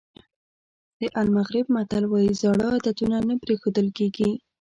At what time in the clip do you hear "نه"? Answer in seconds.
3.27-3.35